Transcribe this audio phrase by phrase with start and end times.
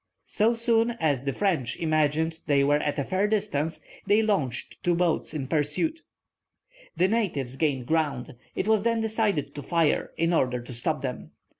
[0.25, 4.95] So soon as the French imagined they were at a fair distance, they launched two
[4.95, 6.01] boats in pursuit.
[6.97, 11.33] The natives gained ground; it was then decided to fire, in order to stop them.